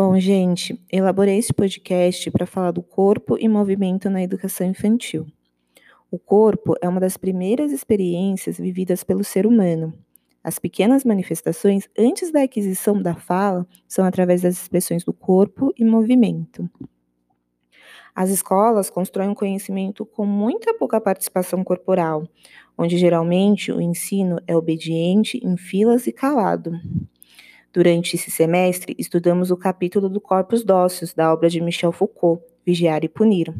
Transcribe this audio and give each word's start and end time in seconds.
Bom, 0.00 0.16
gente, 0.16 0.80
elaborei 0.92 1.38
esse 1.38 1.52
podcast 1.52 2.30
para 2.30 2.46
falar 2.46 2.70
do 2.70 2.80
corpo 2.80 3.36
e 3.36 3.48
movimento 3.48 4.08
na 4.08 4.22
educação 4.22 4.64
infantil. 4.64 5.26
O 6.08 6.20
corpo 6.20 6.76
é 6.80 6.88
uma 6.88 7.00
das 7.00 7.16
primeiras 7.16 7.72
experiências 7.72 8.58
vividas 8.58 9.02
pelo 9.02 9.24
ser 9.24 9.44
humano. 9.44 9.92
As 10.40 10.56
pequenas 10.56 11.02
manifestações 11.02 11.88
antes 11.98 12.30
da 12.30 12.44
aquisição 12.44 13.02
da 13.02 13.16
fala 13.16 13.66
são 13.88 14.04
através 14.04 14.42
das 14.42 14.54
expressões 14.62 15.02
do 15.02 15.12
corpo 15.12 15.74
e 15.76 15.84
movimento. 15.84 16.70
As 18.14 18.30
escolas 18.30 18.90
constroem 18.90 19.30
um 19.30 19.34
conhecimento 19.34 20.06
com 20.06 20.24
muita 20.24 20.72
pouca 20.74 21.00
participação 21.00 21.64
corporal, 21.64 22.22
onde 22.78 22.96
geralmente 22.96 23.72
o 23.72 23.80
ensino 23.80 24.38
é 24.46 24.56
obediente, 24.56 25.40
em 25.42 25.56
filas 25.56 26.06
e 26.06 26.12
calado. 26.12 26.70
Durante 27.72 28.16
esse 28.16 28.30
semestre, 28.30 28.94
estudamos 28.98 29.50
o 29.50 29.56
capítulo 29.56 30.08
do 30.08 30.20
Corpus 30.20 30.64
Dóceos, 30.64 31.12
da 31.12 31.32
obra 31.32 31.50
de 31.50 31.60
Michel 31.60 31.92
Foucault, 31.92 32.42
Vigiar 32.64 33.04
e 33.04 33.08
Punir, 33.08 33.54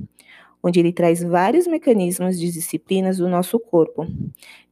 onde 0.63 0.81
ele 0.81 0.93
traz 0.93 1.23
vários 1.23 1.67
mecanismos 1.67 2.39
de 2.39 2.51
disciplinas 2.51 3.19
do 3.19 3.29
nosso 3.29 3.61
corpo. 3.61 4.07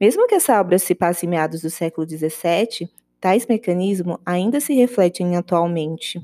Mesmo 0.00 0.26
que 0.26 0.34
essa 0.34 0.58
obra 0.58 0.78
se 0.78 0.94
passe 0.94 1.26
em 1.26 1.28
meados 1.28 1.60
do 1.60 1.70
século 1.70 2.08
XVII, 2.08 2.88
tais 3.20 3.46
mecanismos 3.46 4.16
ainda 4.24 4.58
se 4.58 4.74
refletem 4.74 5.36
atualmente. 5.36 6.18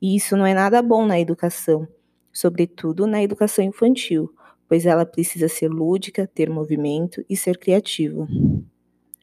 E 0.00 0.16
isso 0.16 0.36
não 0.36 0.46
é 0.46 0.54
nada 0.54 0.80
bom 0.80 1.04
na 1.04 1.20
educação, 1.20 1.86
sobretudo 2.32 3.06
na 3.06 3.22
educação 3.22 3.64
infantil, 3.64 4.32
pois 4.66 4.86
ela 4.86 5.04
precisa 5.04 5.48
ser 5.48 5.68
lúdica, 5.68 6.26
ter 6.26 6.48
movimento 6.48 7.22
e 7.28 7.36
ser 7.36 7.58
criativo. 7.58 8.26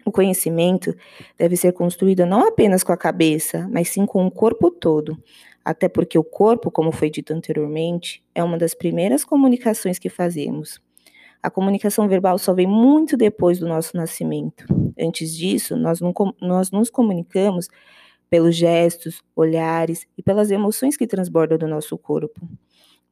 O 0.06 0.12
conhecimento 0.12 0.96
deve 1.38 1.56
ser 1.56 1.72
construído 1.74 2.26
não 2.26 2.48
apenas 2.48 2.84
com 2.84 2.92
a 2.92 2.98
cabeça, 2.98 3.68
mas 3.72 3.90
sim 3.90 4.06
com 4.06 4.26
o 4.26 4.32
corpo 4.32 4.70
todo. 4.70 5.18
Até 5.64 5.88
porque 5.88 6.18
o 6.18 6.24
corpo, 6.24 6.70
como 6.70 6.92
foi 6.92 7.10
dito 7.10 7.34
anteriormente, 7.34 8.24
é 8.36 8.44
uma 8.44 8.58
das 8.58 8.74
primeiras 8.74 9.24
comunicações 9.24 9.98
que 9.98 10.10
fazemos. 10.10 10.82
A 11.42 11.50
comunicação 11.50 12.08
verbal 12.08 12.38
só 12.38 12.54
vem 12.54 12.68
muito 12.68 13.18
depois 13.18 13.60
do 13.60 13.68
nosso 13.68 13.96
nascimento. 13.96 14.66
Antes 15.00 15.36
disso, 15.36 15.76
nós, 15.76 16.00
não, 16.02 16.14
nós 16.42 16.72
nos 16.72 16.90
comunicamos 16.90 17.68
pelos 18.30 18.56
gestos, 18.56 19.22
olhares 19.36 20.08
e 20.18 20.24
pelas 20.24 20.52
emoções 20.52 20.98
que 20.98 21.06
transbordam 21.06 21.58
do 21.58 21.68
nosso 21.68 21.98
corpo. 21.98 22.42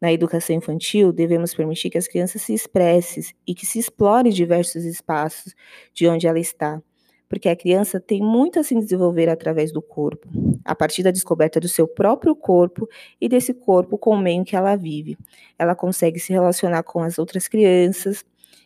Na 0.02 0.12
educação 0.12 0.56
infantil, 0.56 1.14
devemos 1.14 1.54
permitir 1.54 1.92
que 1.92 1.98
as 1.98 2.08
crianças 2.08 2.42
se 2.42 2.54
expressem 2.54 3.24
e 3.48 3.54
que 3.54 3.68
se 3.68 3.78
explore 3.78 4.32
diversos 4.32 4.84
espaços 4.84 5.54
de 5.94 6.08
onde 6.08 6.26
ela 6.26 6.40
está, 6.40 6.82
porque 7.30 7.48
a 7.48 7.56
criança 7.56 8.00
tem 8.00 8.20
muito 8.20 8.60
a 8.60 8.64
se 8.64 8.74
desenvolver 8.74 9.30
através 9.30 9.72
do 9.72 9.80
corpo, 9.80 10.28
a 10.66 10.74
partir 10.74 11.04
da 11.04 11.12
descoberta 11.12 11.60
do 11.60 11.68
seu 11.68 11.88
próprio 11.88 12.36
corpo 12.36 12.90
e 13.22 13.30
desse 13.30 13.54
corpo 13.54 13.96
com 13.96 14.16
o 14.16 14.20
meio 14.20 14.44
que 14.44 14.56
ela 14.56 14.76
vive. 14.76 15.16
Ela 15.58 15.76
consegue 15.76 16.20
se 16.20 16.34
relacionar 16.34 16.82
com 16.82 17.04
as 17.04 17.20
outras 17.20 17.48
crianças 17.48 18.26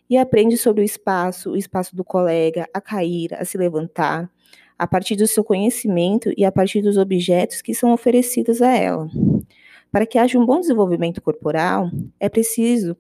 e 0.10 0.18
aprende 0.18 0.58
sobre 0.58 0.84
o 0.84 0.86
espaço, 0.86 1.52
o 1.52 1.58
espaço 1.58 1.96
do 1.96 2.04
colega, 2.04 2.66
a 2.74 2.80
cair, 2.80 3.34
a 3.34 3.44
se 3.44 3.58
levantar, 3.58 4.32
a 4.80 4.88
partir 4.88 5.18
do 5.18 5.28
seu 5.28 5.44
conhecimento 5.44 6.32
e 6.38 6.46
a 6.46 6.52
partir 6.52 6.82
dos 6.82 6.98
objetos 6.98 7.62
que 7.62 7.74
são 7.74 7.92
oferecidos 7.92 8.62
a 8.62 8.72
ela. 8.72 9.10
Para 9.92 10.06
que 10.06 10.18
haja 10.18 10.38
um 10.38 10.46
bom 10.46 10.60
desenvolvimento 10.60 11.22
corporal, 11.22 11.90
é 12.20 12.28
preciso 12.28 12.98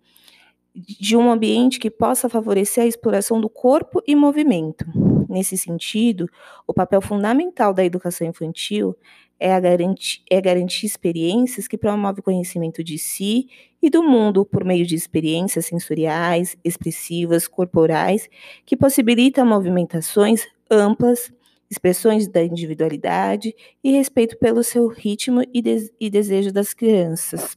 de 0.75 1.15
um 1.15 1.31
ambiente 1.31 1.79
que 1.79 1.89
possa 1.89 2.27
favorecer 2.27 2.83
a 2.83 2.87
exploração 2.87 3.39
do 3.39 3.49
corpo 3.49 4.01
e 4.05 4.13
movimento. 4.15 4.85
Nesse 5.29 5.57
sentido, 5.57 6.29
o 6.67 6.73
papel 6.73 7.01
fundamental 7.01 7.73
da 7.73 7.83
educação 7.83 8.27
infantil 8.27 8.95
é, 9.39 9.59
garantir, 9.59 10.21
é 10.29 10.39
garantir 10.41 10.85
experiências 10.85 11.67
que 11.67 11.77
promovem 11.77 12.19
o 12.19 12.23
conhecimento 12.23 12.83
de 12.83 12.97
si 12.97 13.47
e 13.81 13.89
do 13.89 14.03
mundo 14.03 14.45
por 14.45 14.63
meio 14.63 14.85
de 14.85 14.95
experiências 14.95 15.65
sensoriais, 15.65 16.57
expressivas, 16.63 17.47
corporais, 17.47 18.29
que 18.65 18.75
possibilitam 18.75 19.45
movimentações 19.45 20.45
amplas 20.69 21.31
expressões 21.69 22.27
da 22.27 22.43
individualidade 22.43 23.53
e 23.83 23.91
respeito 23.91 24.37
pelo 24.37 24.63
seu 24.63 24.87
ritmo 24.87 25.41
e, 25.53 25.61
de 25.61 25.91
e 25.99 26.09
desejo 26.09 26.51
das 26.51 26.73
crianças. 26.73 27.55